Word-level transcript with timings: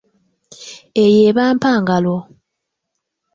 Eyo 1.03 1.19
eba 1.29 1.43
mpagalo. 1.55 2.15